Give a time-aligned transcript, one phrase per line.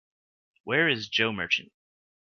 [0.63, 1.71] Where Is Joe Merchant?